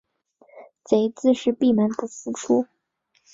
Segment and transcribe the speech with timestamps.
[0.83, 2.65] 贼自是闭门不复出。